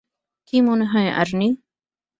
[0.47, 1.49] কি মনেহয়, আর্নি?